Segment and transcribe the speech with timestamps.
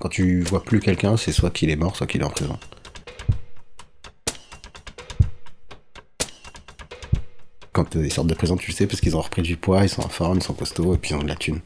[0.00, 2.58] Quand tu vois plus quelqu'un, c'est soit qu'il est mort, soit qu'il est en prison.
[7.72, 9.90] Quand ils sortent de prison, tu le sais, parce qu'ils ont repris du poids, ils
[9.90, 11.60] sont en forme, ils sont costauds, et puis ils ont de la thune.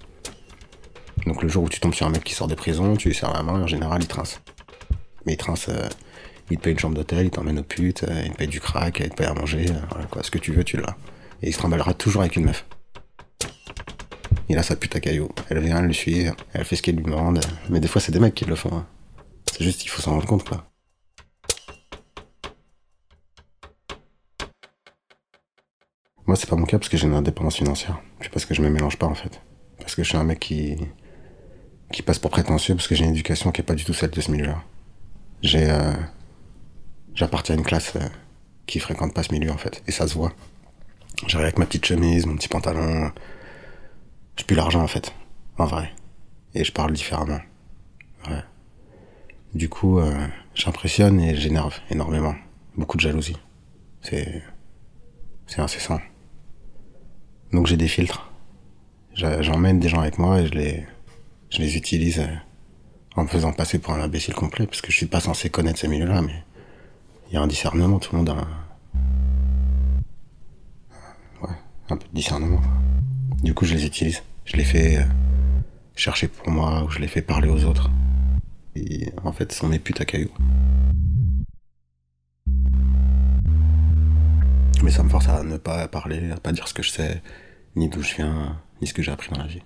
[1.27, 3.15] Donc le jour où tu tombes sur un mec qui sort de prison, tu lui
[3.15, 4.41] serres la main, en général, il trince.
[5.27, 5.89] Mais il trince, euh,
[6.51, 8.61] il te paye une chambre d'hôtel, il t'emmène aux putes, euh, il te paye du
[8.61, 10.97] crack, il te paye à manger, euh, quoi, ce que tu veux, tu l'as.
[11.41, 12.67] Et il se trimballera toujours avec une meuf.
[14.55, 15.29] Il a sa pute à caillou.
[15.51, 17.41] Elle vient, elle le suit, elle fait ce qu'elle lui demande.
[17.71, 18.73] Mais des fois, c'est des mecs qui le font.
[18.73, 18.87] hein.
[19.51, 20.65] C'est juste qu'il faut s'en rendre compte, quoi.
[26.27, 28.01] Moi, c'est pas mon cas parce que j'ai une indépendance financière.
[28.21, 29.41] Puis parce que je me mélange pas, en fait.
[29.79, 30.77] Parce que je suis un mec qui.
[31.93, 34.11] qui passe pour prétentieux parce que j'ai une éducation qui est pas du tout celle
[34.11, 34.63] de ce milieu-là.
[35.43, 35.69] J'ai.
[35.71, 35.93] euh,
[37.15, 38.09] J'appartiens à une classe euh,
[38.67, 39.83] qui fréquente pas ce milieu, en fait.
[39.89, 40.33] Et ça se voit.
[41.27, 43.11] J'arrive avec ma petite chemise, mon petit pantalon.
[44.37, 45.15] J'ai plus l'argent, en fait.
[45.59, 45.93] En vrai.
[46.55, 47.41] Et je parle différemment.
[48.29, 48.43] Ouais.
[49.55, 52.35] Du coup, euh, j'impressionne et j'énerve énormément.
[52.77, 53.37] Beaucoup de jalousie.
[54.03, 54.43] C'est.
[55.47, 56.01] C'est incessant.
[57.53, 58.31] Donc j'ai des filtres.
[59.15, 60.87] J'emmène des gens avec moi et je les,
[61.51, 62.35] je les utilise euh,
[63.15, 65.79] en me faisant passer pour un imbécile complet, parce que je suis pas censé connaître
[65.79, 66.43] ces milieux-là, mais
[67.29, 68.49] il y a un discernement, tout le monde a un...
[71.43, 71.55] Ouais,
[71.91, 72.61] un peu de discernement.
[73.45, 74.23] Du coup, je les utilise.
[74.47, 75.03] Je les fais euh,
[75.95, 77.91] chercher pour moi, ou je les fais parler aux autres.
[78.75, 80.33] Et en fait, ce sont mes putes à cailloux.
[84.83, 87.23] Mais ça me force à ne pas parler, à pas dire ce que je sais,
[87.77, 89.61] ni d'où je viens, ni ce que j'ai appris dans la vie.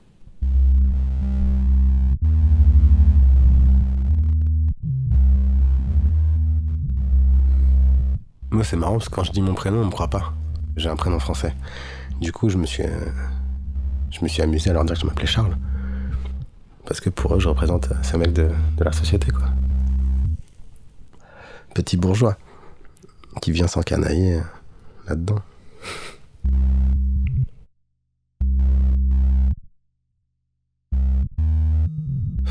[8.51, 10.33] Moi, c'est marrant parce que quand je dis mon prénom, on me croit pas.
[10.77, 11.55] J'ai un prénom français.
[12.21, 13.11] Du coup, je me suis, euh,
[14.11, 15.57] je me suis amusé à leur dire que je m'appelais Charles.
[16.87, 19.49] Parce que pour eux, je représente euh, ce mec de, de la société, quoi.
[21.75, 22.37] Petit bourgeois
[23.43, 24.41] qui vient s'encanailler
[25.07, 25.41] là-dedans.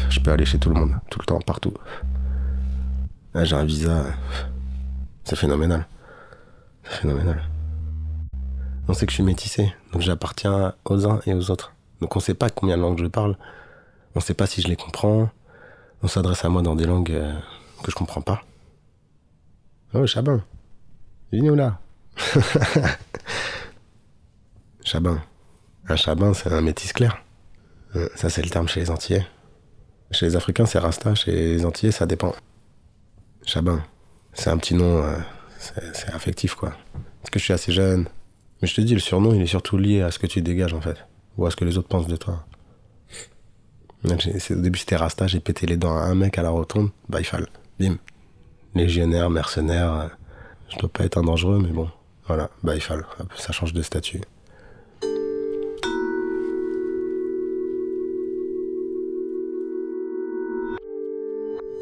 [0.09, 1.73] Je peux aller chez tout le monde, tout le temps, partout.
[3.34, 4.06] Là, j'ai un visa.
[5.23, 5.88] C'est phénoménal.
[6.84, 7.41] C'est phénoménal.
[8.88, 11.74] On sait que je suis métissé, donc j'appartiens aux uns et aux autres.
[12.00, 13.38] Donc on sait pas combien de langues je parle.
[14.16, 15.30] On sait pas si je les comprends.
[16.03, 17.34] On s'adresse à moi dans des langues euh,
[17.84, 18.42] que je comprends pas.
[19.94, 20.44] Oh, Chabin.
[21.31, 21.80] Viens là.
[24.84, 25.22] Chabin.
[25.90, 27.22] Un chabin, c'est un métis clair.
[27.96, 29.26] Euh, Ça, c'est le terme chez les Antillais.
[30.12, 31.16] Chez les Africains, c'est Rasta.
[31.16, 32.34] Chez les Antillais, ça dépend.
[33.44, 33.81] Chabin.
[34.34, 35.18] C'est un petit nom, euh,
[35.58, 36.74] c'est affectif, quoi.
[37.22, 38.08] Parce que je suis assez jeune.
[38.62, 40.73] Mais je te dis, le surnom, il est surtout lié à ce que tu dégages,
[40.73, 40.97] en fait.
[41.38, 42.45] Ou à ce que les autres pensent de toi.
[44.06, 45.28] Au début, c'était Rasta.
[45.28, 46.90] J'ai pété les dents à un mec à la rotonde.
[47.09, 47.19] Bah.
[47.79, 47.97] Bim.
[48.75, 49.94] Légionnaire, mercenaire.
[49.94, 50.07] euh,
[50.69, 51.90] Je dois pas être un dangereux, mais bon.
[52.28, 52.50] Voilà.
[52.63, 52.73] Bah,
[53.38, 54.22] Ça change de statut.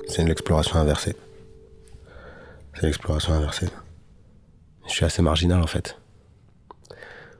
[0.08, 1.16] C'est une exploration inversée.
[2.76, 3.68] C'est l'exploration inversée.
[4.88, 5.98] Je suis assez marginal en fait.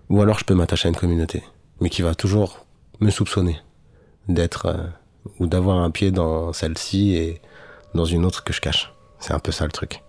[0.10, 1.44] Ou alors je peux m'attacher à une communauté,
[1.82, 2.66] mais qui va toujours
[3.00, 3.60] me soupçonner
[4.28, 4.88] d'être euh,
[5.40, 7.42] ou d'avoir un pied dans celle-ci et
[7.94, 8.94] dans une autre que je cache.
[9.20, 10.04] C'est un peu ça le truc.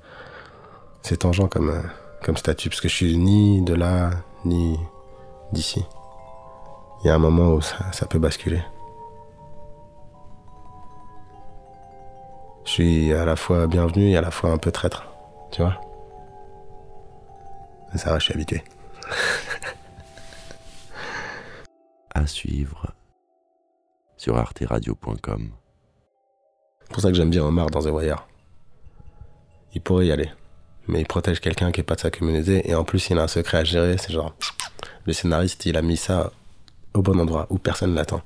[1.03, 1.83] C'est tangent comme, euh,
[2.23, 4.11] comme statut, parce que je suis ni de là,
[4.45, 4.79] ni
[5.53, 5.85] d'ici.
[7.03, 8.63] Il y a un moment où ça, ça peut basculer.
[12.65, 15.07] Je suis à la fois bienvenu et à la fois un peu traître,
[15.53, 15.81] tu vois.
[17.95, 18.63] Ça va, je suis habitué.
[22.17, 22.95] À suivre
[24.17, 25.51] sur arteradio.com.
[26.81, 28.27] C'est pour ça que j'aime bien Omar dans The Wire.
[29.75, 30.31] Il pourrait y aller.
[30.89, 33.25] Mais il protège quelqu'un qui est pas de sa communauté et en plus il a
[33.25, 33.99] un secret à gérer.
[33.99, 34.35] C'est genre,
[35.05, 36.33] le scénariste il a mis ça
[36.95, 38.23] au bon endroit où personne l'attend.